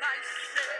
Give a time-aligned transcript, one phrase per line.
[0.00, 0.77] I said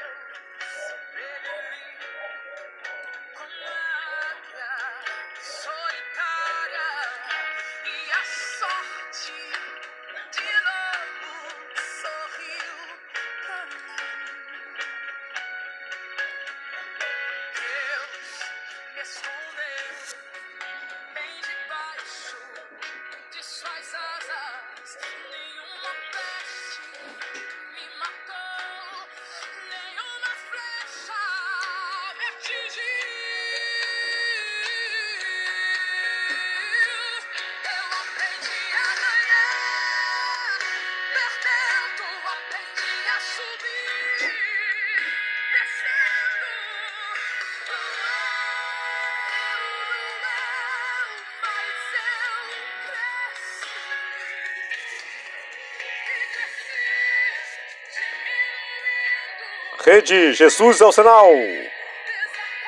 [59.98, 61.28] Rede Jesus é o sinal.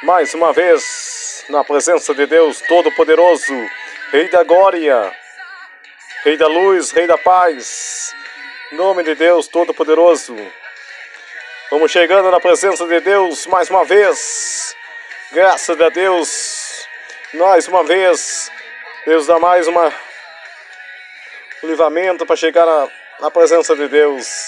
[0.02, 3.54] Mais uma vez, na presença de Deus Todo-Poderoso,
[4.10, 5.16] Rei da Glória,
[6.24, 8.12] Rei da Luz, Rei da Paz,
[8.72, 10.36] nome de Deus Todo-Poderoso.
[11.70, 14.74] Vamos chegando na presença de Deus mais uma vez.
[15.30, 16.88] Graças a Deus,
[17.34, 18.50] mais uma vez,
[19.06, 19.86] Deus dá mais uma
[21.62, 22.88] um livramento para chegar na,
[23.20, 24.39] na presença de Deus.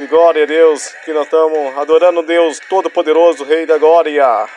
[0.00, 4.48] E glória a Deus, que nós estamos adorando Deus Todo-Poderoso, Rei da Glória.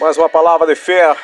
[0.00, 1.16] Mais uma palavra de fé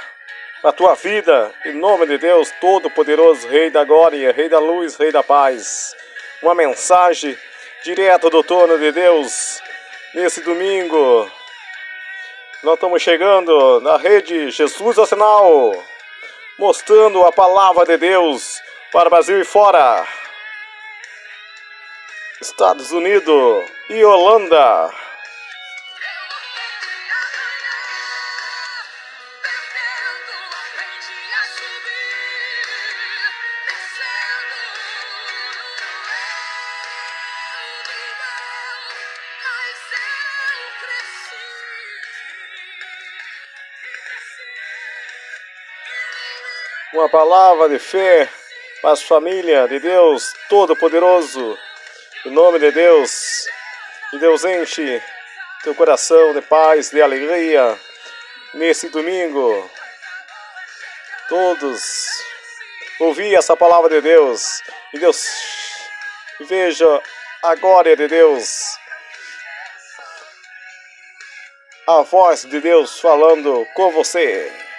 [0.63, 4.95] para a tua vida, em nome de Deus Todo-Poderoso, Rei da Glória, Rei da Luz,
[4.95, 5.97] Rei da Paz.
[6.41, 7.37] Uma mensagem
[7.83, 9.61] direta do trono de Deus
[10.15, 11.29] nesse domingo
[12.63, 15.73] nós estamos chegando na rede Jesus ao Sinal,
[16.59, 18.61] mostrando a palavra de Deus
[18.93, 20.07] para o Brasil e fora.
[22.41, 24.93] Estados Unidos e Holanda.
[47.01, 48.29] Uma palavra de fé
[48.83, 51.59] para as famílias de Deus Todo-Poderoso.
[52.27, 53.47] Em nome de Deus,
[54.11, 55.03] que Deus enche
[55.63, 57.79] teu coração de paz, de alegria
[58.53, 59.71] nesse domingo.
[61.27, 62.07] Todos
[62.99, 64.61] ouvir essa palavra de Deus
[64.93, 65.27] e Deus
[66.41, 67.03] veja
[67.43, 68.77] a glória de Deus.
[71.87, 74.70] A voz de Deus falando com você.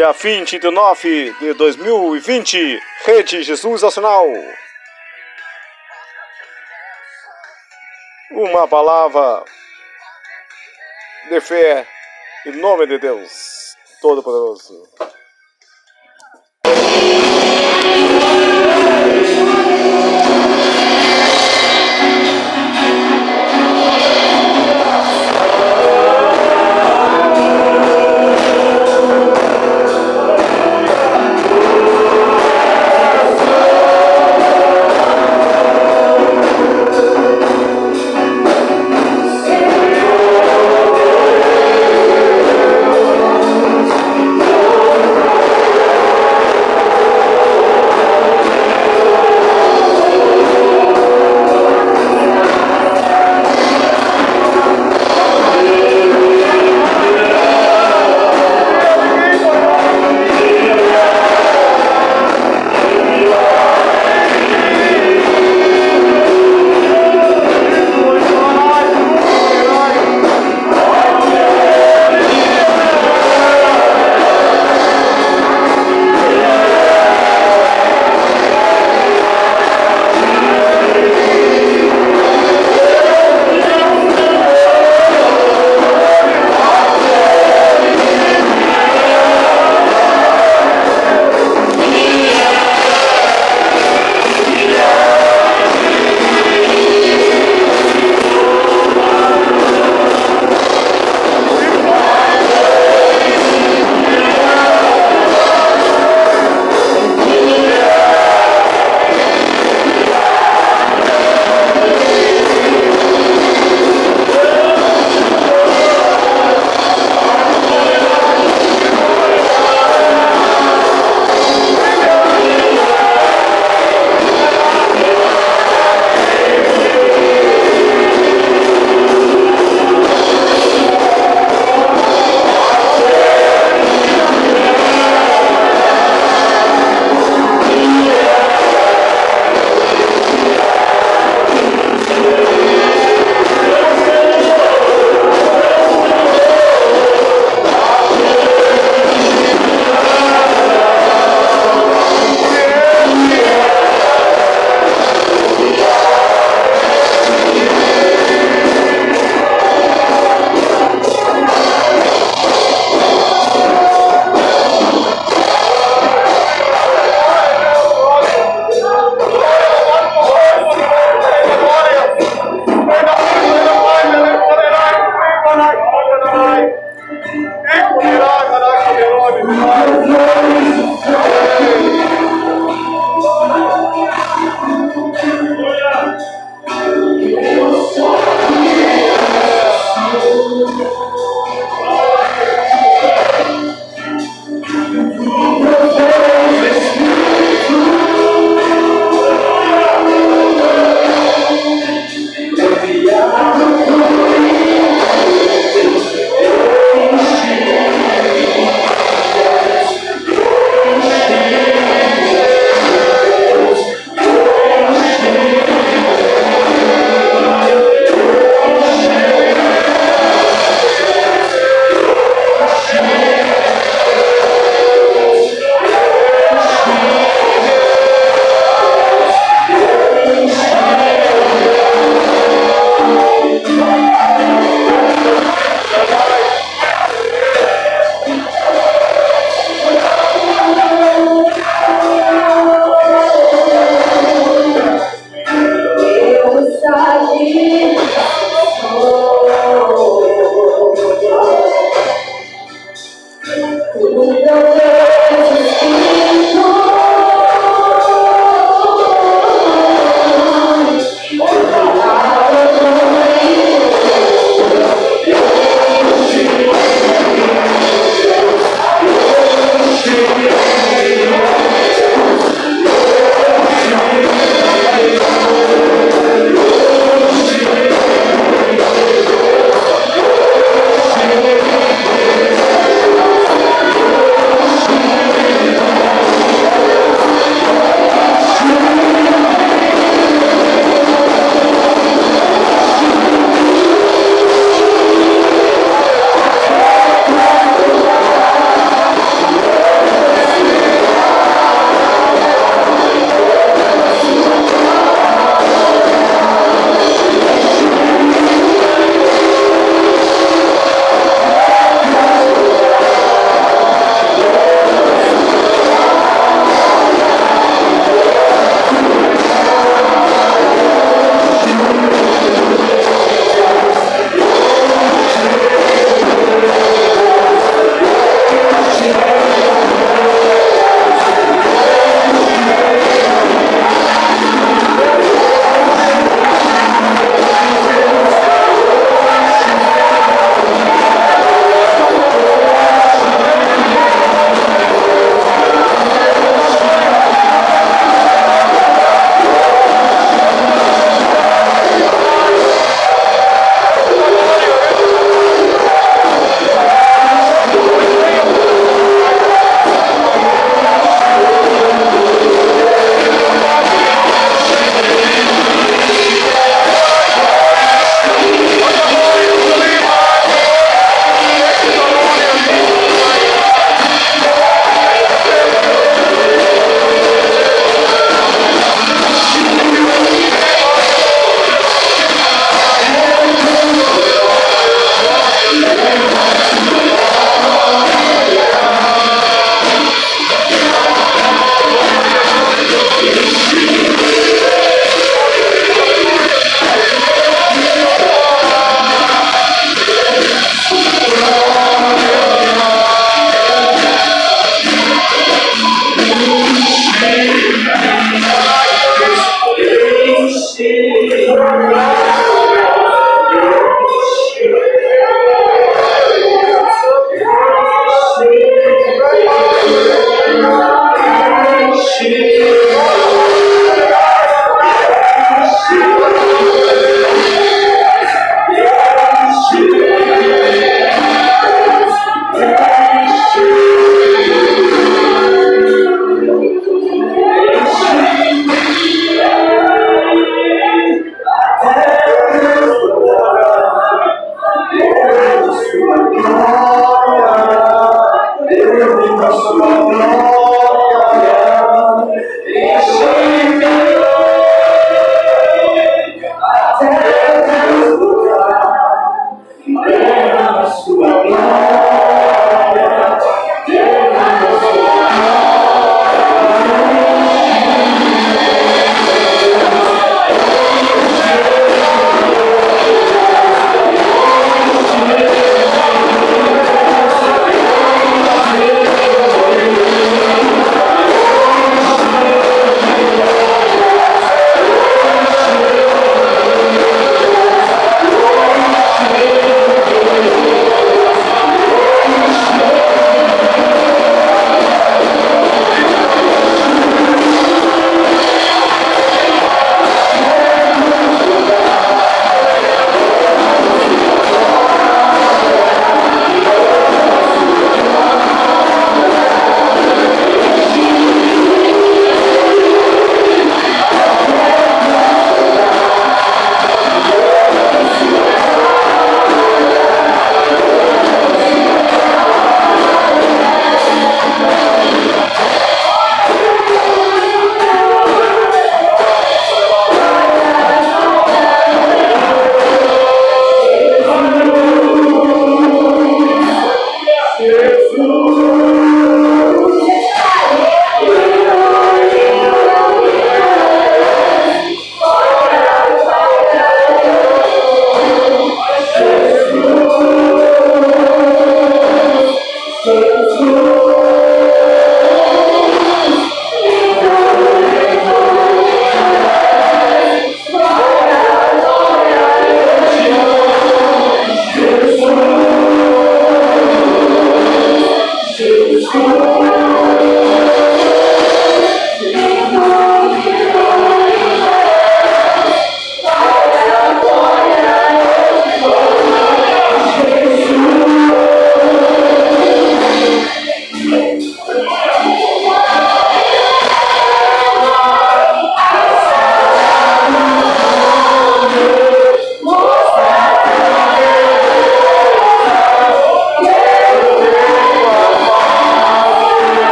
[0.00, 4.26] Dia 20 de 9 de 2020, Rede Jesus Nacional.
[8.30, 9.44] Uma palavra
[11.28, 11.86] de fé
[12.46, 14.88] em nome de Deus Todo-Poderoso.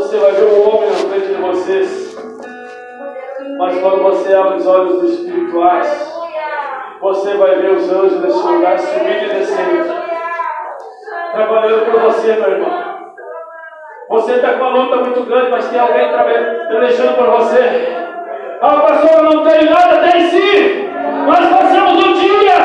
[0.00, 2.16] Você vai ver um homem na frente de vocês.
[3.58, 6.14] Mas quando você abre os olhos espirituais,
[7.02, 9.92] você vai ver os anjos nesse lugar subindo e descendo.
[11.32, 13.12] Trabalhando por você, meu irmão.
[14.08, 16.08] Você está com uma luta muito grande, mas tem alguém
[16.68, 17.94] pelejando por você.
[18.62, 20.88] Ah, pastor, eu não tenho nada, tem sim.
[21.26, 22.56] Nós passamos um dia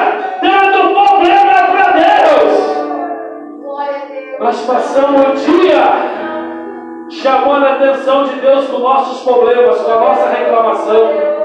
[0.42, 2.76] dando problema para Deus.
[4.40, 6.15] Nós passamos um dia
[7.10, 11.36] chamando a atenção de Deus com nossos problemas, com a nossa reclamação.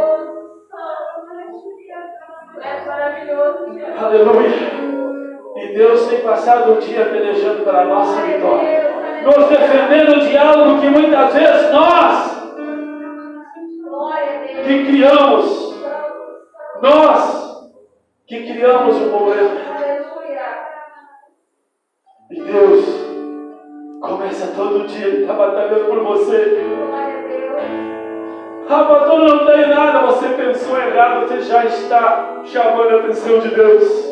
[3.99, 4.91] Aleluia.
[5.57, 10.89] E Deus tem passado o dia pelejando pela nossa vitória, nos defendendo o diálogo que
[10.89, 12.31] muitas vezes nós
[14.65, 15.81] que criamos,
[16.81, 17.71] nós
[18.27, 19.61] que criamos o problema.
[22.31, 23.10] E Deus
[24.01, 26.67] começa todo dia, Ele está batalhando por você.
[28.69, 30.07] Ah, pastor, não tem nada.
[30.07, 34.11] Você pensou errado, você já está chamando a atenção de Deus.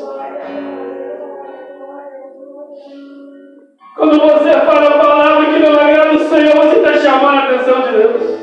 [3.96, 7.80] Quando você fala a palavra que não agrada o Senhor, você está chamando a atenção
[7.82, 8.38] de Deus.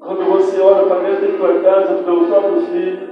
[0.00, 3.10] Quando você olha para dentro da tua casa, para o próprio filho,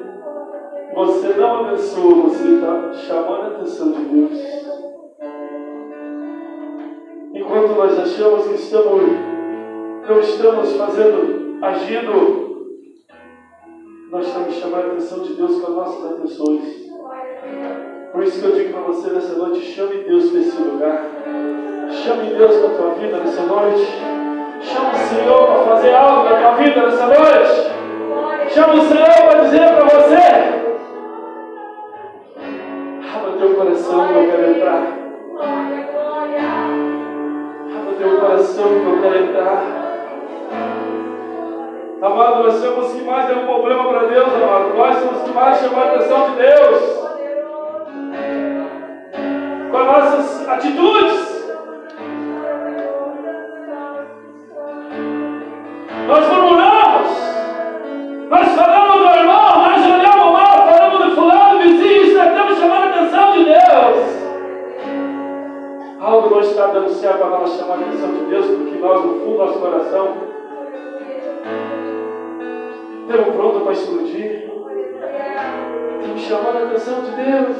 [0.94, 4.67] você não abençoa, você está chamando a atenção de Deus.
[7.34, 9.02] Enquanto nós achamos que estamos
[10.08, 12.66] não estamos fazendo, agindo,
[14.10, 16.88] nós estamos chamando a atenção de Deus com as nossas atenções.
[18.10, 21.04] Por isso que eu digo para você nessa noite, chame Deus nesse lugar.
[21.90, 23.86] Chame Deus para a tua vida nessa noite.
[24.62, 28.50] Chama o Senhor para fazer algo na tua vida nessa noite.
[28.50, 30.18] Chama o Senhor para dizer para você.
[33.14, 34.98] Abra teu coração eu quero entrar.
[38.38, 39.64] Coração que eu quero entrar.
[42.00, 44.74] Amado, nós somos que mais deu um problema para Deus, amado.
[44.76, 46.98] Nós somos que mais chamam a atenção de Deus.
[49.72, 51.27] Com as nossas atitudes.
[66.40, 69.38] Está dando certo para nós chamar a atenção de Deus, porque nós, no fundo do
[69.38, 70.28] nosso coração,
[73.08, 74.50] Estamos prontos para explodir.
[75.98, 77.56] Estamos chamando a atenção de Deus.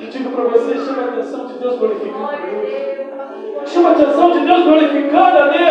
[0.00, 3.70] Eu digo para você, chama a atenção de Deus glorificando a Deus.
[3.70, 5.69] Chama a atenção de Deus glorificando a Deus.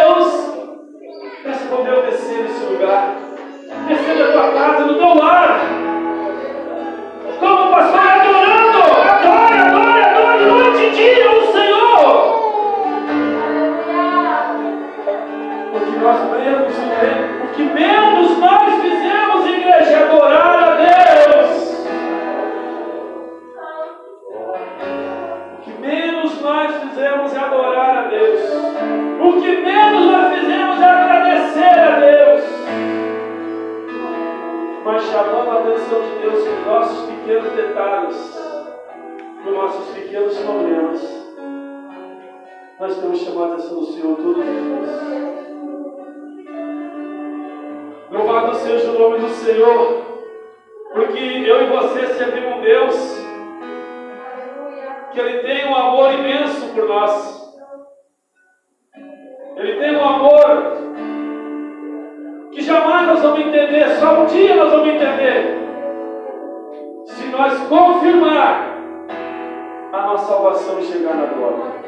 [70.19, 71.79] Salvação e chegar na glória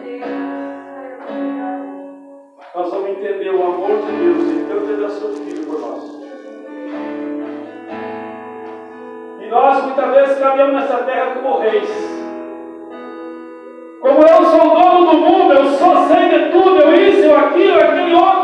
[2.74, 6.22] nós vamos entender o amor de Deus e tanto da seu Filho por nós.
[9.42, 11.90] E nós muitas vezes caminhamos nessa terra como reis.
[14.00, 17.78] Como eu sou dono do mundo, eu sou sei de tudo, eu isso, eu aquilo,
[17.78, 18.41] aquele outro.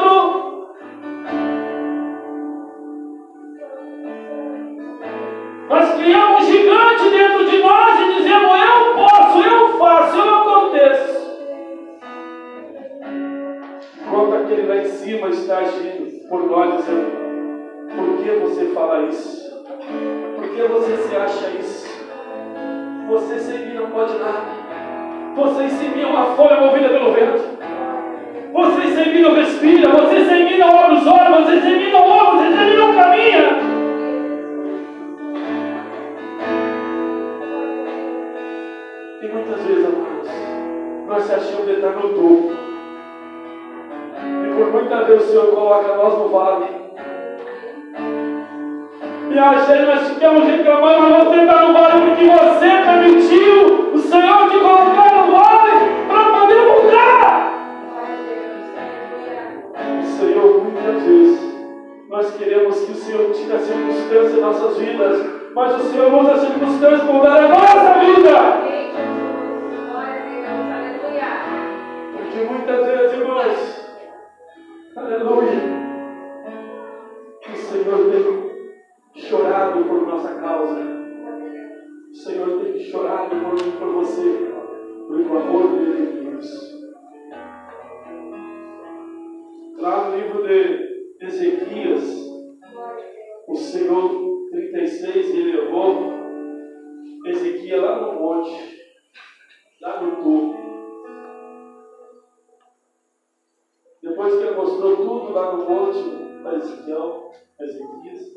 [105.87, 108.35] Monte para Ezequiel, Ezequias,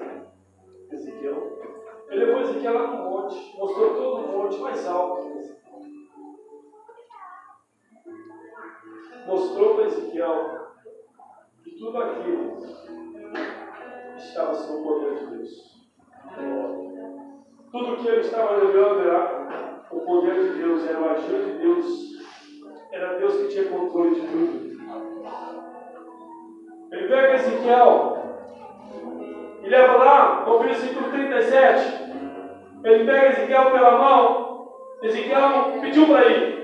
[0.92, 1.60] Ezequiel.
[2.08, 5.80] Ele levou Ezequiel lá no monte, mostrou todo o monte mais alto que Ezequiel.
[9.26, 10.60] Mostrou para Ezequiel
[11.62, 12.56] que tudo aquilo
[14.16, 15.70] estava sob o poder de Deus.
[17.70, 22.10] Tudo que ele estava olhando era o poder de Deus, era o agir de Deus.
[22.92, 24.69] Era Deus que tinha controle de tudo.
[26.92, 28.18] Ele pega Ezequiel
[29.62, 32.10] e leva lá, no versículo 37.
[32.82, 34.68] Ele pega Ezequiel pela mão.
[35.02, 36.60] Ezequiel não pediu para ir.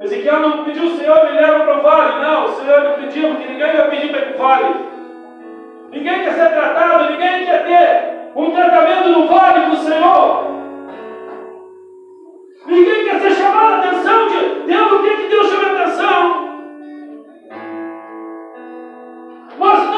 [0.00, 2.22] Ezequiel não pediu o Senhor me leva para o vale.
[2.22, 4.74] Não, o Senhor não pediu, porque ninguém vai pedir para o vale.
[5.90, 10.44] Ninguém quer ser tratado, ninguém quer ter um tratamento no vale com o Senhor.
[12.66, 16.47] Ninguém quer ser chamado a atenção de Deus, o que, que Deus chama a atenção?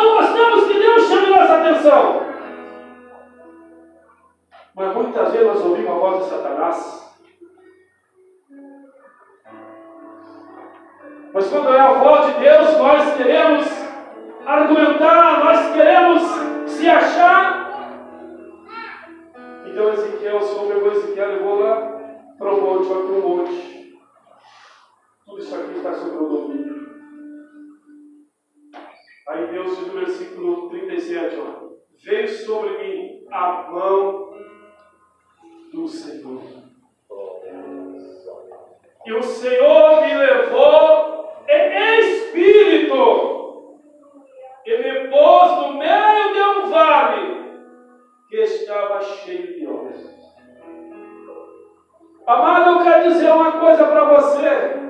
[0.01, 2.23] Nós não gostamos que Deus chame nossa atenção.
[4.75, 7.17] Mas muitas vezes nós ouvimos a voz de Satanás.
[11.35, 13.67] Mas quando é a voz de Deus, nós queremos
[14.47, 16.23] argumentar, nós queremos
[16.71, 18.01] se achar.
[19.67, 22.01] Então Ezequiel, pegou Ezequiel levou lá
[22.39, 24.01] para o monte, para o monte.
[25.27, 26.80] Tudo isso aqui está sob o domínio.
[29.31, 31.69] Aí Deus diz no versículo 37, ó,
[32.03, 34.35] veio sobre mim a mão
[35.73, 36.43] do Senhor.
[39.07, 43.79] E o Senhor me levou em espírito
[44.67, 47.61] e me pôs no meio de um vale
[48.29, 50.11] que estava cheio de ossos.
[52.27, 54.81] Amado, eu quero dizer uma coisa para você: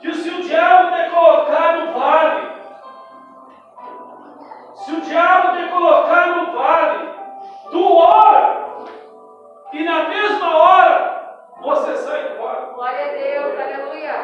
[0.00, 2.23] que se o diabo te colocar no vale,
[5.14, 7.08] diabo te colocar no vale,
[7.70, 8.66] tu ora,
[9.72, 12.74] e na mesma hora você sai do vale.
[12.74, 14.16] Glória a Deus, aleluia.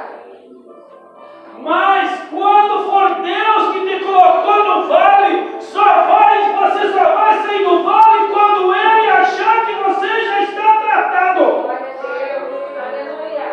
[1.59, 7.64] Mas quando for Deus que te colocou no vale, só vai, você só vai sair
[7.64, 11.45] do vale quando Ele achar que você já está tratado.
[11.45, 13.49] Glória a Deus, aleluia.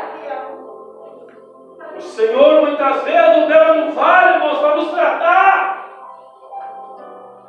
[1.96, 5.57] O Senhor muitas vezes nos leva no vale, irmãos, para nos tratar,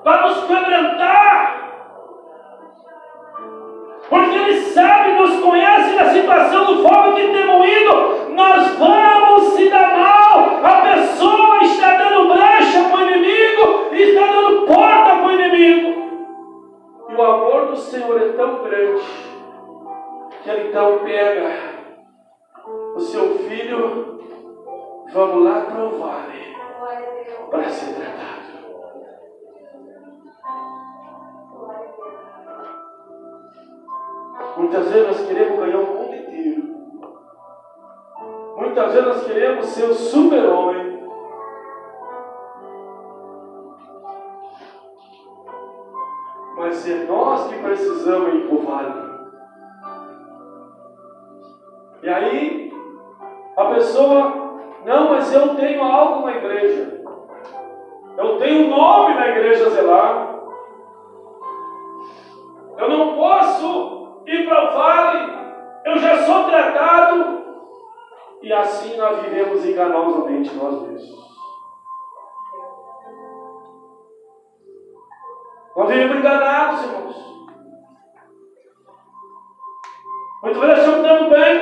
[0.09, 1.69] para nos quebrantar.
[4.09, 8.33] Porque Ele sabe, nos conhece na situação do fogo que temos ido.
[8.35, 10.65] Nós vamos se dar mal.
[10.65, 16.09] A pessoa está dando brecha para o inimigo está dando porta para o inimigo.
[17.11, 19.03] E o amor do Senhor é tão grande
[20.43, 21.51] que Ele então pega
[22.95, 24.21] o seu filho,
[25.13, 26.57] vamos lá para o vale
[27.51, 28.48] para ser tratado.
[34.57, 36.63] Muitas vezes nós queremos ganhar o mundo inteiro.
[38.57, 40.99] Muitas vezes nós queremos ser o super-homem.
[46.57, 49.09] Mas é nós que precisamos ir para o vale.
[52.03, 52.73] E aí,
[53.57, 57.05] a pessoa, não, mas eu tenho algo na igreja.
[58.17, 60.28] Eu tenho nome na igreja zelar.
[62.79, 65.39] Eu não posso ir para o vale.
[65.85, 67.39] Eu já sou tratado.
[68.41, 71.29] E assim nós vivemos enganosamente nós mesmos.
[75.77, 77.29] Nós vivemos enganados, irmãos.
[80.43, 81.58] Muitas vezes achamos estamos bem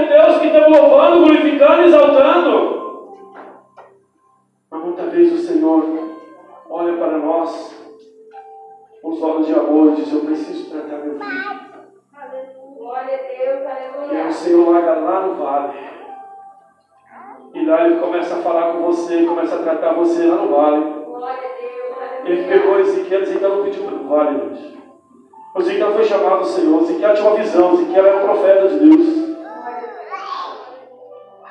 [25.61, 29.37] Ezequiel foi chamado do Senhor, Ezequiel tinha uma visão, Ezequiel era um profeta de Deus.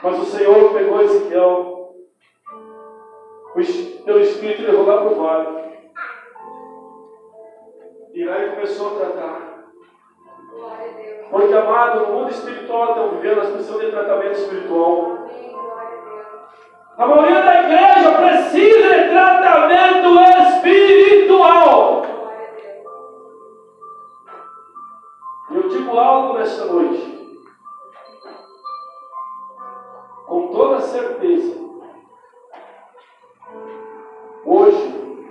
[0.03, 1.95] Mas o Senhor pegou Ezequiel,
[4.05, 5.65] pelo Espírito levou lá para o vale.
[8.13, 9.55] E lá ele começou a tratar.
[11.29, 15.27] Porque, amado, no mundo espiritual estão vivendo, as pessoas têm tratamento espiritual.
[16.97, 21.94] A maioria da igreja precisa de tratamento espiritual.
[25.66, 27.16] Eu digo algo nesta noite.
[30.28, 31.55] Com toda certeza.
[34.45, 35.28] Hoje,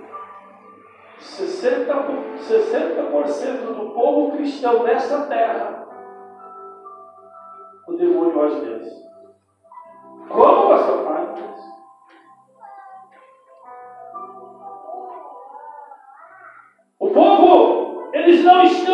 [1.19, 5.87] 60%, por- 60% do povo cristão nesta terra,
[7.87, 8.93] o demônio age neles.
[10.27, 11.04] Como, pastor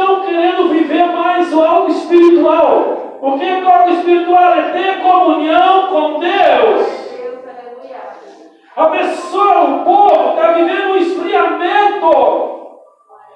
[0.01, 3.19] estão querendo viver mais algo espiritual.
[3.21, 4.53] O que é algo espiritual?
[4.53, 7.01] É ter comunhão com Deus.
[8.75, 12.61] A pessoa, o povo, está vivendo um esfriamento.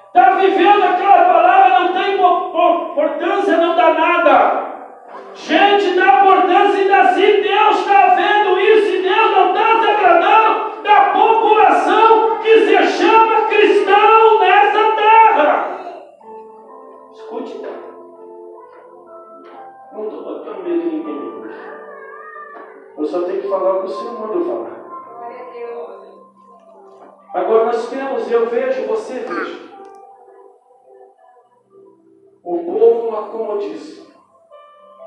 [0.08, 4.66] Está vivendo aquela palavra, não tem po- po- importância, não dá nada.
[5.34, 10.82] Gente, dá importância ainda assim, Deus está vendo isso e Deus não está se agradando
[10.82, 15.75] da população que se chama cristão nessa terra.
[19.92, 21.44] Não estou botando medo de ninguém.
[22.98, 24.76] Eu só tenho que falar o que o Senhor mandou falar.
[27.34, 29.66] Agora nós temos, eu vejo, você veja.
[32.42, 34.06] O povo no acomodismo.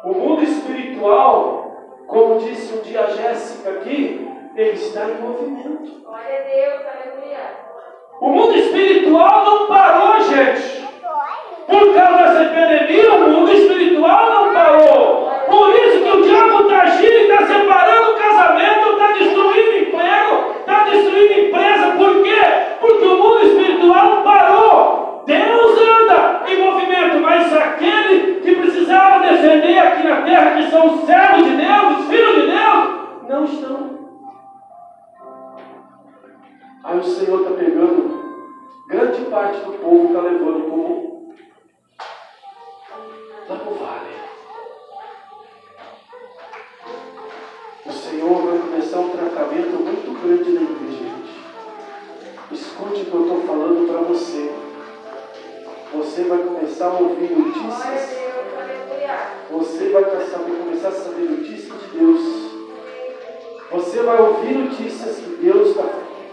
[0.03, 1.71] O mundo espiritual,
[2.07, 6.01] como disse um dia a Jéssica aqui, ele está em movimento.
[6.03, 7.57] Glória a Deus, aleluia.
[8.21, 10.88] O mundo espiritual não parou, gente.
[11.69, 15.29] Por causa dessa epidemia, o mundo espiritual não parou.
[15.47, 20.53] Por isso que o diabo está agindo e está separando o casamento, está destruindo emprego,
[20.59, 21.91] está destruindo empresa.
[21.95, 22.41] Por quê?
[22.81, 25.23] Porque o mundo espiritual parou.
[25.27, 31.05] Deus anda em movimento, mas aquele que precisava defender aqui na terra, que são os
[31.05, 33.99] servos de Deus, os filhos de Deus, não estão.
[36.83, 38.19] Aí o Senhor está pegando
[38.87, 41.08] grande parte do povo, está levando como
[49.49, 51.39] tratamento muito grande na igreja, gente.
[52.51, 54.51] Escute o que eu estou falando para você.
[55.93, 58.19] Você vai começar a ouvir notícias.
[59.49, 62.49] Você vai começar a saber notícias de Deus.
[63.71, 65.83] Você vai ouvir notícias que Deus está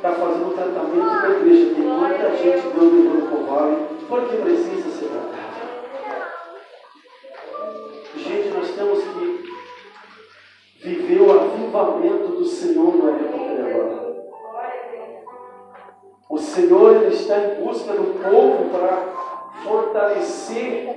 [0.02, 1.74] tá fazendo tratamento na igreja.
[1.74, 3.76] Tem muita gente Deus levando para o vale
[4.08, 5.46] porque precisa ser tratada.
[8.14, 9.56] Gente, nós temos que
[10.86, 14.16] viver o avivamento do Senhor época de agora.
[16.30, 18.98] O Senhor ele está em busca do povo para
[19.64, 20.96] fortalecer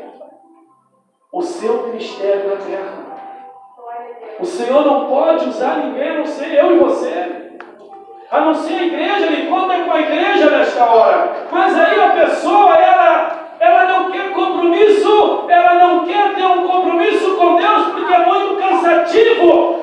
[1.31, 3.09] o seu ministério na terra.
[4.39, 7.57] O Senhor não pode usar ninguém não ser eu e você.
[8.31, 11.47] A não ser a igreja, Ele conta com a igreja nesta hora.
[11.51, 17.35] Mas aí a pessoa, ela, ela não quer compromisso, ela não quer ter um compromisso
[17.35, 19.78] com Deus porque é muito cansativo.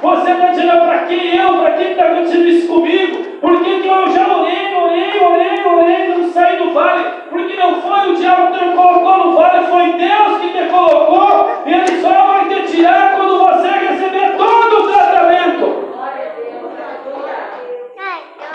[0.00, 3.24] Você está dizendo para quem eu, para quem está acontecendo isso comigo?
[3.40, 7.04] Por que, eu já orei, orei, orei, orei, não saí do vale?
[7.30, 11.62] Porque não foi o diabo que me colocou no vale, foi Deus que te colocou,
[11.66, 15.88] Ele só vai te tirar quando você receber todo o tratamento.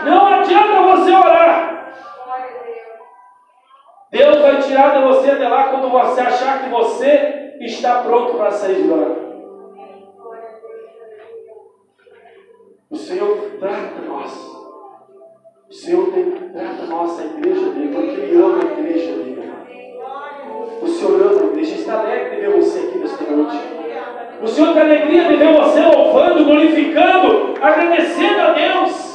[0.05, 1.93] Não adianta você orar.
[4.11, 8.51] Deus vai tirar de você de lá quando você achar que você está pronto para
[8.51, 9.32] sair de lá.
[12.93, 14.31] O Senhor trata nós.
[15.67, 19.51] O Senhor tem, trata a nossa igreja dele, porque Ele ama a igreja dele.
[20.79, 23.57] O Senhor ama a igreja, está alegre de ver você aqui nesta noite.
[24.43, 29.13] O Senhor tem alegria de ver você louvando, glorificando, agradecendo a Deus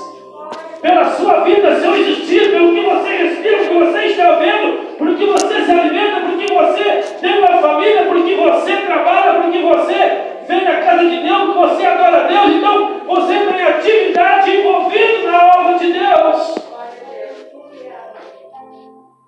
[0.83, 5.15] pela sua vida, seu existir, pelo que você respira, pelo que você está vendo, por
[5.15, 9.53] que você se alimenta, por que você tem uma família, por que você trabalha, por
[9.53, 14.51] que você vem na casa de Deus, você adora a Deus, então você tem atividade
[14.51, 16.59] envolvida na obra de Deus.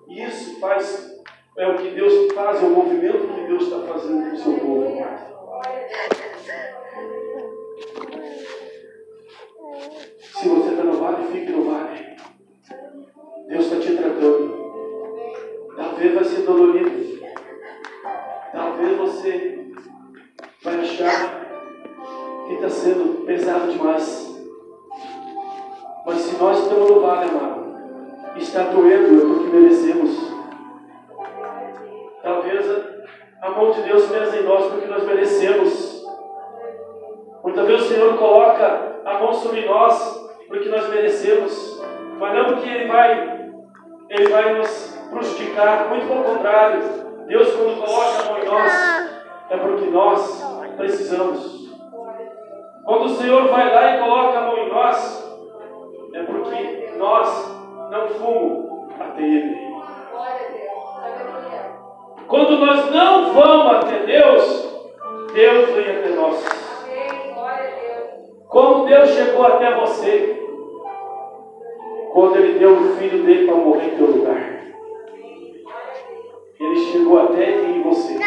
[0.09, 1.21] Isso faz,
[1.57, 4.53] é o que Deus faz, é o movimento que Deus está fazendo com o seu
[4.53, 4.81] povo.
[10.19, 12.15] Se você está no vale, fique no vale.
[13.47, 14.59] Deus está te tratando.
[15.75, 17.21] Talvez vai ser dolorido.
[18.51, 19.60] Talvez você
[20.63, 21.41] vai achar
[22.47, 24.29] que está sendo pesado demais.
[26.05, 27.61] Mas se nós estamos no vale, amado,
[28.35, 30.31] está doendo é porque merecemos.
[32.21, 32.65] Talvez
[33.41, 36.05] a mão de Deus pesa em nós porque nós merecemos.
[37.43, 41.81] Muitas vezes o Senhor coloca a mão sobre nós porque nós merecemos,
[42.19, 43.51] mas não porque Ele vai,
[44.09, 46.81] Ele vai nos prejudicar, muito pelo contrário.
[47.27, 49.11] Deus, quando coloca a mão em nós,
[49.49, 51.71] é porque nós precisamos.
[52.83, 55.39] Quando o Senhor vai lá e coloca a mão em nós,
[56.13, 59.71] é porque nós não fomos até Ele.
[62.27, 64.83] Quando nós não vamos até Deus,
[65.33, 66.45] Deus vem até nós.
[68.47, 70.41] Como Deus chegou até você?
[72.13, 74.61] Quando Ele deu o filho dele para morrer em teu lugar.
[76.59, 78.17] Ele chegou até em você.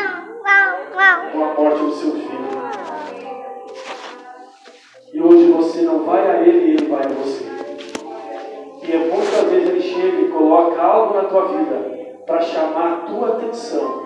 [1.33, 2.45] Com a morte do seu filho.
[5.13, 7.45] E hoje você não vai a Ele Ele vai a você.
[8.83, 11.95] E é muitas vezes Ele chega e coloca algo na tua vida
[12.27, 14.03] para chamar a tua atenção.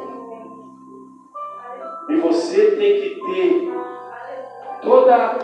[2.09, 3.72] E você tem que ter
[4.80, 5.39] toda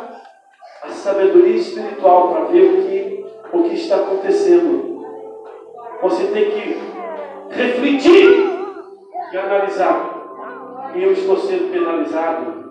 [0.83, 5.03] a sabedoria espiritual para ver o que, o que está acontecendo.
[6.03, 6.79] Você tem que
[7.51, 8.49] refletir
[9.33, 10.14] e analisar.
[10.95, 12.65] E eu estou sendo penalizado.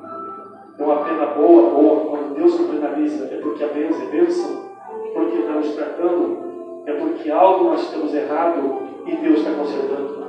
[0.78, 2.06] É uma pena boa, boa.
[2.10, 4.72] Quando Deus nos penaliza, é porque a bênção é bênção.
[5.14, 6.84] Porque está nos tratando.
[6.86, 10.24] É porque algo nós estamos errado e Deus está consertando.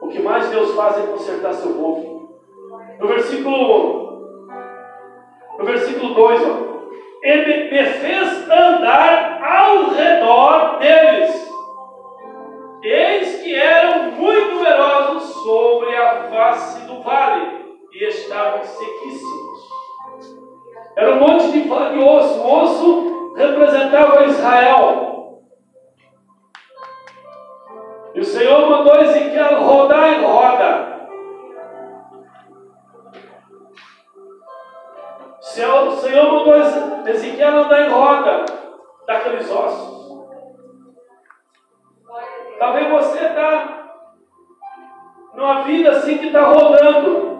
[0.00, 2.38] O que mais Deus faz é consertar seu povo.
[2.98, 4.02] No versículo
[5.58, 6.72] no versículo 2, ó.
[7.22, 11.51] Ele me fez andar ao redor deles.
[12.82, 19.72] Eis que eram muito numerosos sobre a face do vale e estavam sequíssimos.
[20.96, 22.40] Era um monte de, osso.
[22.40, 25.42] O osso representava Israel.
[28.14, 30.92] E o Senhor mandou Ezequiel rodar em roda.
[35.38, 36.56] O Senhor mandou
[37.06, 38.44] Ezequiel andar em roda
[39.06, 40.01] daqueles ossos.
[42.58, 43.82] Talvez você está
[45.34, 47.32] numa vida assim que está rodando.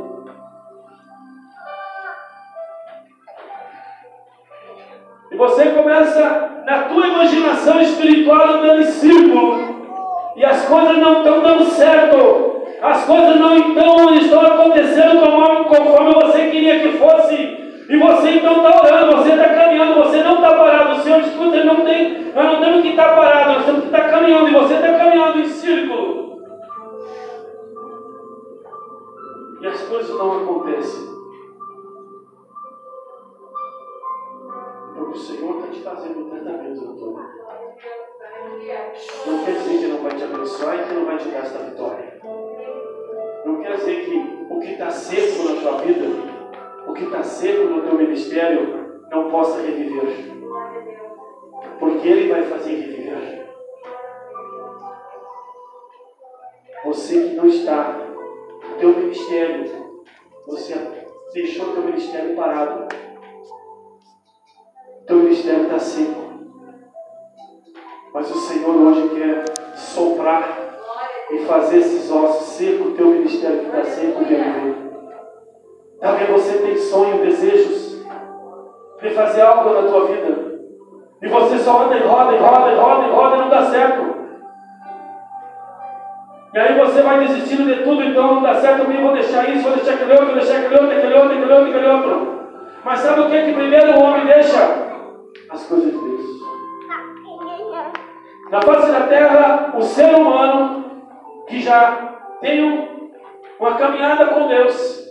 [5.31, 9.73] E você começa na tua imaginação espiritual andando em círculo.
[10.37, 12.63] E as coisas não estão dando certo.
[12.83, 15.21] As coisas não estão, estão acontecendo
[15.69, 17.35] conforme você queria que fosse.
[17.89, 19.49] E você então está orando, você está
[19.83, 20.93] caminhando, você não está parado.
[20.93, 23.87] O Senhor escuta, não tem, nós não temos que estar tá parado, nós temos que
[23.87, 24.49] estar tá caminhando.
[24.49, 26.43] E você está caminhando em círculo.
[29.61, 31.13] E as coisas não acontecem.
[34.95, 37.43] Porque o Senhor está te fazendo tratamento na tua vida.
[39.27, 41.59] Não quer dizer que não vai te abençoar e que não vai te dar esta
[41.59, 42.21] vitória.
[43.45, 46.33] Não quer dizer que o que está seco na tua vida
[46.85, 48.82] o que está seco no teu ministério
[49.13, 50.33] não possa reviver.
[51.79, 53.47] Porque Ele vai fazer reviver.
[56.85, 58.09] Você que não está
[58.69, 59.97] no teu ministério,
[60.47, 60.75] você
[61.35, 62.89] deixou o teu ministério parado.
[65.01, 66.23] O teu ministério está seco.
[68.15, 70.79] Mas o Senhor hoje quer soprar
[71.31, 74.93] e fazer esses ossos secos, o teu ministério que está seco, reviver.
[76.01, 77.82] Talvez você tem sonho, desejos
[79.03, 80.53] de fazer algo na tua vida.
[81.21, 83.63] E você só anda e roda, e roda, e roda, e roda e não dá
[83.65, 84.13] certo.
[86.55, 89.63] E aí você vai desistindo de tudo, então não dá certo, eu vou deixar isso,
[89.63, 92.43] vou deixar aquele outro, vou deixar aquele outro, aquele outro, aquele outro, aquele outro.
[92.85, 94.61] Mas sabe o que que primeiro o homem deixa?
[95.51, 96.23] As coisas de Deus.
[98.51, 100.85] Na face da terra, o ser humano
[101.49, 102.89] que já tem
[103.59, 105.02] uma caminhada com Deus,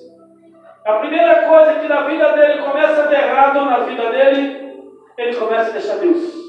[0.84, 5.36] a primeira coisa que na vida dele começa a ter errado na vida dele, ele
[5.36, 6.42] começa a deixar Deus.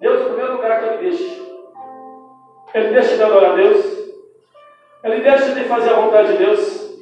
[0.00, 1.40] Deus, o primeiro lugar que ele deixa.
[2.74, 4.00] Ele deixa de adorar Deus.
[5.04, 7.00] Ele deixa de fazer a vontade de Deus.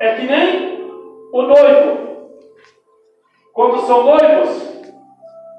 [0.00, 0.90] É que nem
[1.32, 2.08] o noivo.
[3.52, 4.68] Quando são noivos,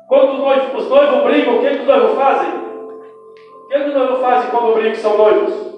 [0.07, 2.49] quando os noivos, os noivos brigam, o que, que os noivos fazem?
[2.49, 5.68] O que, que os noivos fazem quando brigam são noivos?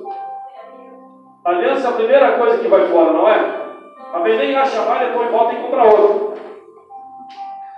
[1.44, 3.62] A aliança é a primeira coisa que vai fora, não é?
[4.14, 6.34] A vez nem acha mais, depois volta e compra outro.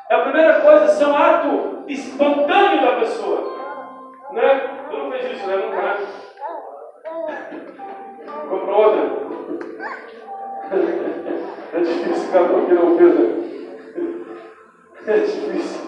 [0.10, 3.54] É a primeira coisa, isso é um ato espontâneo da pessoa.
[4.32, 4.70] Né?
[4.90, 5.56] Tu não fez isso, né?
[5.56, 5.98] Nunca, né?
[8.50, 9.24] Comprou outra.
[11.74, 13.44] É difícil ficar com que não fez, né?
[15.08, 15.82] É difícil.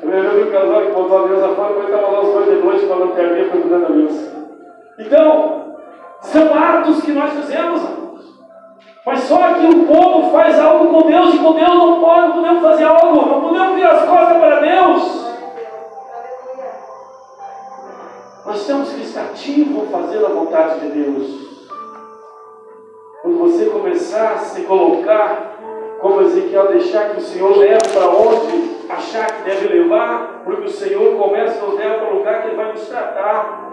[0.00, 2.64] Eu lembro do casal que botou a aliança fora e estava lá os dois de
[2.64, 4.48] noite falando que a minha foi cuidando da aliança.
[5.00, 5.61] Então,
[6.32, 7.82] são atos que nós fazemos.
[9.04, 12.32] Mas só que o povo faz algo com Deus e com Deus não, pode, não
[12.32, 15.22] podemos fazer algo, não podemos virar as costas para Deus.
[18.46, 21.42] Nós temos que estar ativos fazendo a vontade de Deus.
[23.22, 25.52] Quando você começar a se colocar
[26.00, 30.72] como Ezequiel, deixar que o Senhor leve para onde achar que deve levar, porque o
[30.72, 33.71] Senhor começa a nos levar para o lugar que Ele vai nos tratar.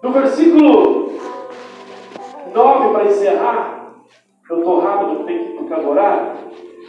[0.00, 1.12] No versículo
[2.54, 3.94] 9, para encerrar,
[4.48, 6.36] eu estou rápido, tenho que adorar.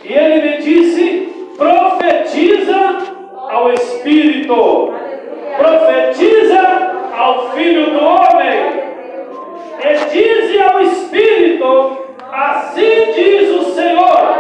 [0.03, 2.97] E ele me disse: profetiza
[3.49, 4.93] ao Espírito,
[5.57, 6.62] profetiza
[7.18, 8.84] ao Filho do Homem,
[9.80, 11.97] e diz ao Espírito:
[12.32, 14.36] assim diz o Senhor,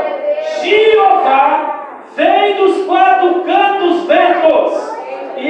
[0.61, 4.93] Jeová vem dos quatro cantos ventos,
[5.37, 5.47] e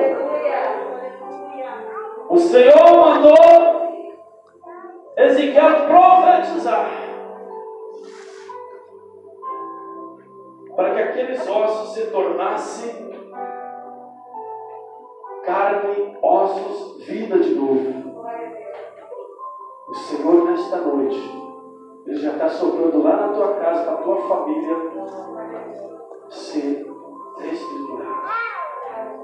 [2.30, 3.78] O Senhor mandou
[5.16, 6.90] Ezequiel profetizar
[10.76, 13.08] para que aqueles ossos se tornassem
[15.44, 18.22] carne, ossos, vida de novo.
[19.88, 21.47] O Senhor, nesta noite,
[22.08, 24.78] ele já está soprando lá na tua casa, para a tua família,
[26.30, 26.88] ser
[27.38, 28.18] reestruturado.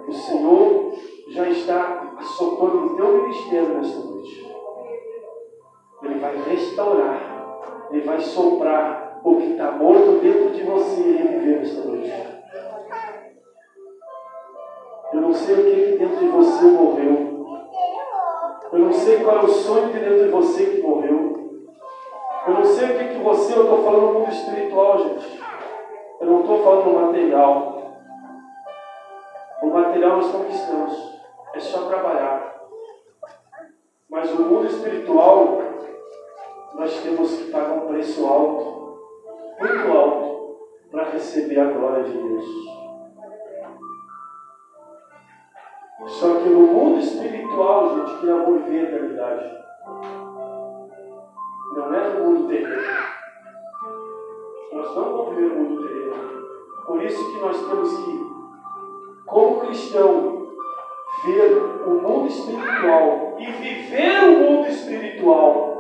[0.05, 0.91] O Senhor
[1.29, 4.53] já está soprando no teu ministério nesta noite.
[6.03, 11.59] Ele vai restaurar, Ele vai soprar o que está morto dentro de você e reviver
[11.59, 12.13] nesta noite.
[15.13, 17.33] Eu não sei o que, dentro de você morreu.
[18.73, 21.42] Eu não sei qual é o sonho que dentro de você que morreu.
[22.45, 25.41] Eu não sei o que, que você, eu estou falando no mundo espiritual, gente.
[26.19, 27.93] Eu não estou falando no material.
[29.61, 31.21] O material nós conquistamos.
[31.53, 32.53] É só trabalhar.
[34.09, 35.61] Mas o mundo espiritual,
[36.75, 38.99] nós temos que pagar um preço alto,
[39.59, 40.57] muito alto,
[40.91, 42.45] para receber a glória de Deus.
[46.07, 50.22] Só que no mundo espiritual, gente, que ver a eternidade.
[51.75, 52.83] Não é no mundo terreno.
[54.73, 56.43] Nós não viver no mundo terreno.
[56.85, 58.27] Por isso que nós temos que,
[59.25, 60.47] como cristão,
[61.25, 61.53] ver
[61.87, 65.73] o mundo espiritual e viver o mundo espiritual.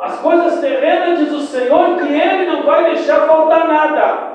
[0.00, 4.32] As coisas terrenas, diz o Senhor, que Ele não vai deixar faltar nada.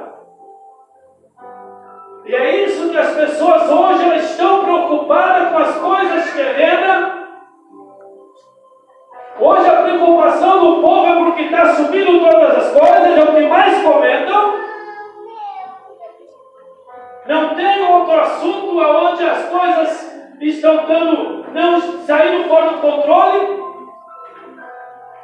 [2.25, 7.16] E é isso que as pessoas hoje elas estão preocupadas com as coisas terrenas.
[9.39, 13.47] Hoje a preocupação do povo é porque está subindo todas as coisas, é o que
[13.47, 14.53] mais comentam.
[17.27, 23.63] Não tem outro assunto onde as coisas estão dando, não saindo fora do controle.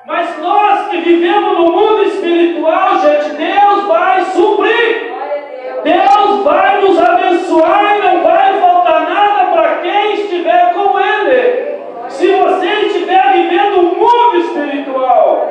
[0.05, 5.13] Mas nós que vivemos no mundo espiritual, gente, Deus vai suprir.
[5.83, 11.72] Deus vai nos abençoar e não vai faltar nada para quem estiver com Ele.
[12.13, 15.47] Se você estiver vivendo o mundo espiritual.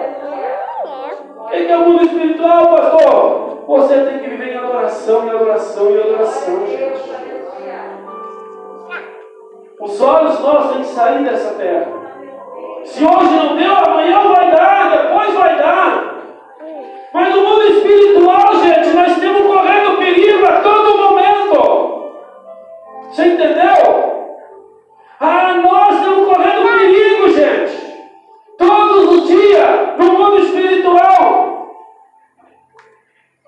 [1.36, 3.64] O que é o mundo espiritual, pastor?
[3.66, 7.12] Você tem que viver em adoração, em adoração, em adoração, gente.
[9.80, 11.88] Os olhos nossos têm que sair dessa terra.
[12.84, 16.14] Se hoje não deu, amanhã vai dar, depois vai dar.
[17.12, 22.12] Mas no mundo espiritual, gente, nós temos correndo perigo a todo momento.
[23.10, 24.21] Você entendeu?
[25.24, 27.80] Ah, nós estamos correndo perigo, gente.
[28.58, 31.76] Todos os dias, no mundo espiritual.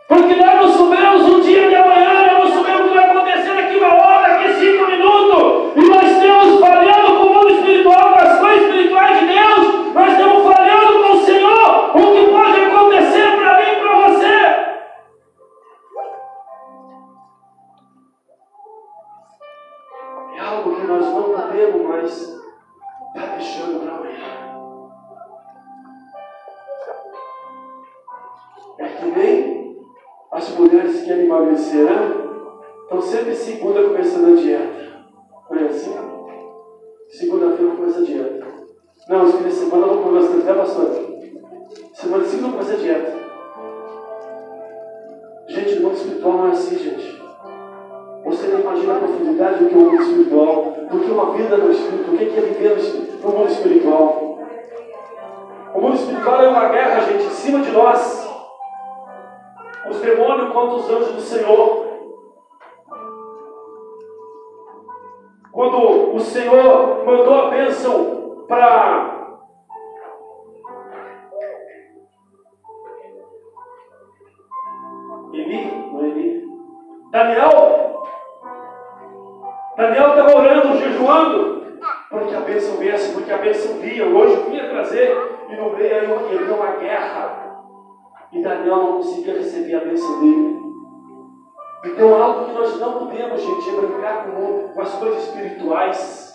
[0.07, 1.04] Porque nós não sabemos
[77.15, 78.03] Daniel.
[79.77, 81.79] Daniel estava orando, jejuando,
[82.11, 84.05] porque a bênção viesse, porque a bênção vinha.
[84.05, 85.17] Hoje vinha trazer,
[85.49, 87.63] e no meio havia uma guerra.
[88.33, 90.59] E Daniel não conseguia receber a bênção dele.
[91.85, 96.35] Então, algo que nós não podemos, gente, é brincar com, com as coisas espirituais.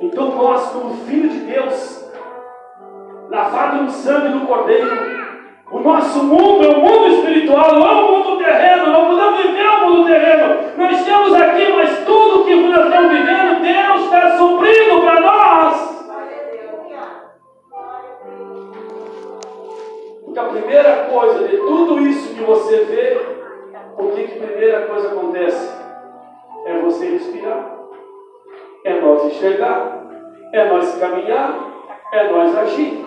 [0.00, 2.10] Então, nós, como filho de Deus,
[3.28, 5.15] lavado no sangue do Cordeiro,
[5.70, 9.66] o nosso mundo é o mundo espiritual, não é o mundo terreno, não podemos viver
[9.66, 10.54] o mundo terreno.
[10.76, 16.06] Nós estamos aqui, mas tudo que nós estamos vivendo, Deus está suprindo para nós.
[20.24, 23.20] Porque a primeira coisa de tudo isso que você vê,
[23.98, 25.74] o que, que a primeira coisa acontece?
[26.66, 27.76] É você respirar,
[28.84, 30.06] é nós enxergar,
[30.52, 31.58] é nós caminhar,
[32.12, 33.04] é nós agir.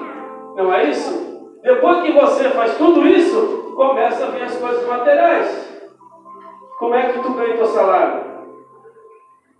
[0.56, 1.29] Não é isso?
[1.62, 5.70] Depois que você faz tudo isso, começa a vir as coisas materiais.
[6.78, 8.24] Como é que tu ganha teu salário?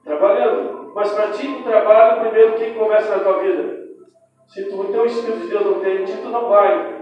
[0.04, 0.92] Trabalhando.
[0.96, 3.80] Mas pratica o trabalho primeiro que começa na tua vida.
[4.48, 6.96] Se tu, o teu Espírito de Deus não tem, tu não vai.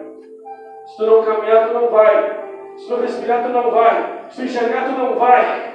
[0.85, 2.43] Se tu não caminhar, tu não vai.
[2.75, 4.25] Se tu não respirar, tu não vai.
[4.29, 5.73] Se tu enxergar, tu não vai.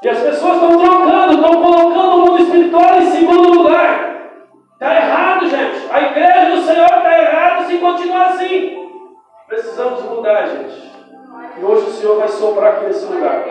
[0.00, 4.07] E as pessoas estão trocando, estão colocando o mundo espiritual em segundo lugar.
[4.80, 5.88] Está errado, gente.
[5.90, 8.78] A igreja do Senhor está errado se continuar assim.
[9.48, 10.92] Precisamos mudar, gente.
[11.58, 13.44] E hoje o Senhor vai soprar aqui nesse lugar.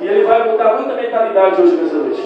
[0.00, 2.22] E mudar muita mentalidade hoje nessa noite.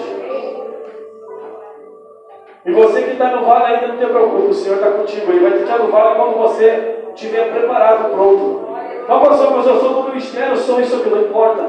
[2.65, 5.29] E você que está no vale ainda não te preocupe, o Senhor está contigo.
[5.29, 8.65] Ele vai te tirar do vale quando você estiver preparado, pronto.
[9.09, 11.63] Não, pastor, mas eu sou do ministério, eu sou isso que não importa.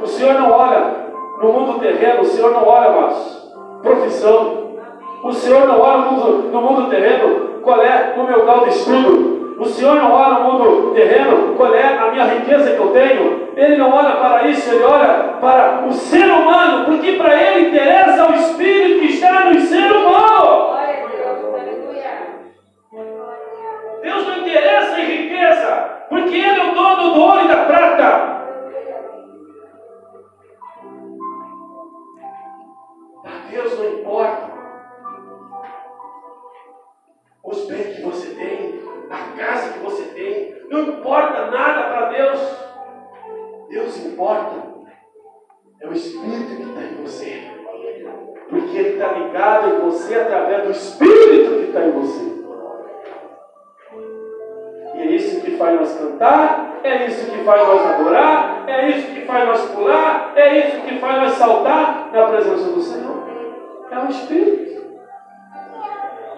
[0.00, 1.04] O Senhor não olha
[1.42, 4.63] no mundo terreno, o Senhor não olha, mas profissão.
[5.24, 8.76] O Senhor não olha no mundo, no mundo terreno qual é o meu grau de
[8.76, 9.56] estudo.
[9.58, 13.48] O Senhor não olha no mundo terreno qual é a minha riqueza que eu tenho.
[13.56, 18.30] Ele não olha para isso, ele olha para o ser humano, porque para ele interessa
[18.30, 20.74] o espírito que está no ser humano.
[24.02, 28.34] Deus não interessa em riqueza, porque Ele é o dono do ouro e da prata.
[33.50, 34.63] Deus não importa
[37.44, 42.40] os bens que você tem, a casa que você tem, não importa nada para Deus.
[43.68, 44.74] Deus importa
[45.80, 47.42] é o Espírito que está em você,
[48.48, 52.34] porque Ele está ligado em você através do Espírito que está em você.
[54.94, 59.08] E é isso que faz nós cantar, é isso que faz nós adorar, é isso
[59.08, 63.24] que faz nós pular, é isso que faz nós saltar na presença do Senhor.
[63.90, 64.83] É o Espírito.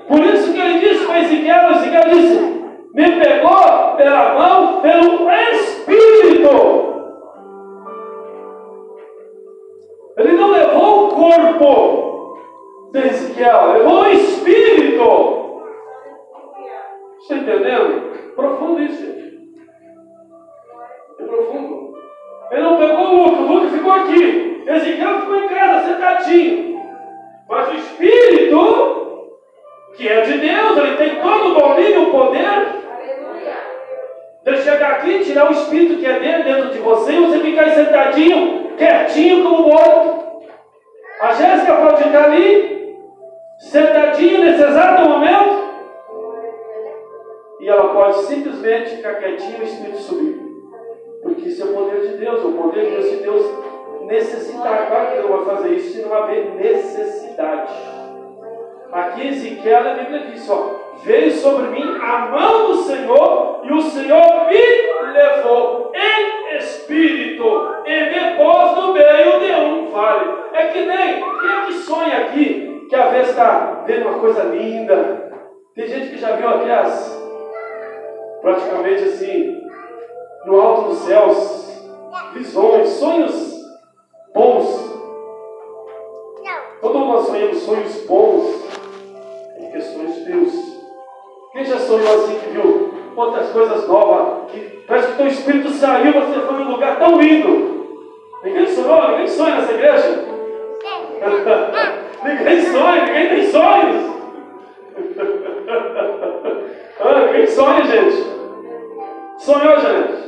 [0.08, 2.56] Por isso que ele disse para Ezequiel, Ezequiel disse,
[2.94, 6.86] me pegou pela mão pelo Espírito.
[10.16, 12.38] Ele não levou o corpo
[12.92, 15.62] de Ezequiel, levou o Espírito.
[17.20, 18.32] Está entendendo?
[18.36, 19.04] Profundo isso.
[21.18, 21.96] É profundo.
[22.52, 24.62] Ele não pegou o Lucas, o Lucas ficou aqui.
[24.66, 26.80] Ezequiel ficou em casa, sentadinho.
[27.48, 29.05] Mas o Espírito
[29.96, 32.76] que é de Deus, ele tem todo o domínio, o poder.
[34.44, 37.70] Ele chegar aqui, tirar o espírito que é dele dentro de você e você ficar
[37.70, 40.44] sentadinho, quietinho como morto.
[41.20, 42.94] A Jéssica pode ficar ali,
[43.58, 45.66] sentadinha nesse exato momento,
[47.58, 50.46] e ela pode simplesmente ficar quietinha e o espírito subir.
[51.22, 53.04] Porque isso é o poder de Deus, é o poder de Deus.
[53.06, 53.50] Se Deus
[54.02, 56.85] necessitar, claro que ele não vai fazer isso se não haver necessidade.
[59.28, 64.46] Ezequiel, a Bíblia diz, ó, veio sobre mim a mão do Senhor e o Senhor
[64.46, 67.44] me levou em espírito
[67.86, 70.30] e me pôs no meio de um vale.
[70.52, 74.44] É que nem, quem é que sonha aqui que a vez está vendo uma coisa
[74.44, 75.32] linda?
[75.74, 77.22] Tem gente que já viu aqui as,
[78.40, 79.62] praticamente assim,
[80.44, 81.82] no alto dos céus,
[82.32, 83.56] visões, sonhos
[84.34, 84.86] bons.
[86.80, 88.65] Todo mundo sonhamos sonhos bons
[89.66, 90.76] em questões de Deus.
[91.52, 94.50] Quem já sonhou assim que viu outras coisas novas?
[94.50, 97.76] Que parece que o teu espírito saiu, você foi num lugar tão lindo.
[98.42, 99.10] Ninguém sonhou?
[99.10, 100.24] Ninguém sonha nessa igreja?
[102.24, 104.16] ninguém sonha, ninguém tem sonhos.
[107.00, 108.36] ah, ninguém sonha, gente.
[109.38, 110.26] Sonhou, gente?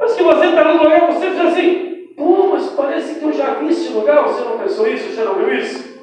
[0.00, 3.54] Mas que você está no lugar, você diz assim, Pô, mas parece que eu já
[3.54, 4.22] vi esse lugar.
[4.24, 5.10] Você não pensou isso?
[5.10, 5.93] Você não viu isso?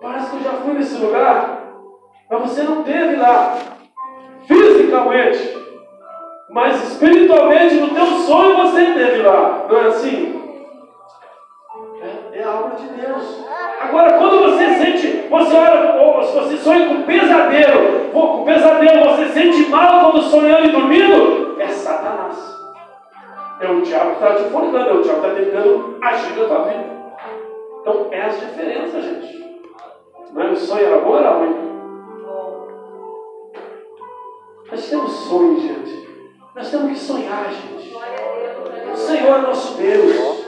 [0.00, 1.58] Parece que eu já fui nesse lugar.
[2.30, 3.58] Mas você não teve lá.
[4.46, 5.58] Fisicamente.
[6.50, 9.66] Mas espiritualmente, no teu sonho, você teve lá.
[9.68, 10.42] Não é assim?
[12.02, 13.44] É, é a obra de Deus.
[13.80, 19.68] Agora, quando você sente, você olha, ou você sonha com pesadelo, com pesadelo, você sente
[19.68, 22.58] mal quando sonhando e dormindo, é Satanás.
[23.60, 26.44] É o diabo que está te forçando, é o diabo que está tentando agir na
[26.44, 26.84] tua vida.
[27.80, 29.47] Então, é as diferenças, gente.
[30.36, 31.56] É o sonho era bom, era ruim.
[34.70, 36.08] Nós temos sonhos, gente.
[36.54, 37.94] Nós temos que sonhar, gente.
[38.92, 40.44] O Senhor é nosso Deus.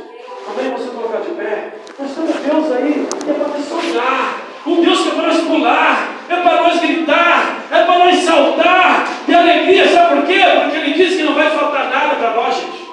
[0.49, 0.73] Amém?
[0.73, 1.75] Você colocar de pé.
[1.99, 4.51] Nós temos Deus aí que é para nós sonhar.
[4.67, 9.09] Um Deus que é para nós pular, é para nós gritar, é para nós saltar
[9.27, 9.89] de alegria.
[9.89, 10.41] Sabe por quê?
[10.63, 12.91] Porque Ele disse que não vai faltar nada para nós, gente.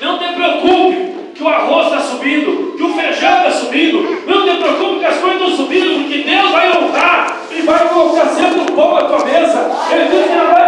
[0.00, 4.22] Não te preocupe que o arroz está subindo, que o feijão está subindo.
[4.26, 8.26] Não te preocupe que as coisas estão subindo, porque Deus vai honrar e vai colocar
[8.26, 9.70] sempre o pão na tua mesa.
[9.90, 10.61] Ele diz que não vai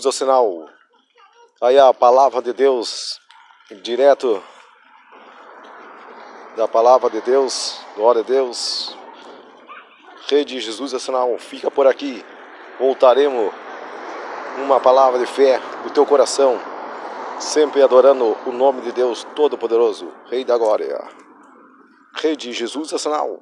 [0.00, 0.66] Jesus o sinal.
[1.60, 3.20] Aí a palavra de Deus,
[3.82, 4.42] direto
[6.56, 8.96] da palavra de Deus, glória a Deus.
[10.28, 12.24] Rede Jesus é o sinal, fica por aqui.
[12.78, 13.52] Voltaremos
[14.56, 16.58] uma palavra de fé no teu coração,
[17.38, 20.98] sempre adorando o nome de Deus Todo-Poderoso, Rei da Glória.
[22.14, 23.38] Rede Jesus é o sinal.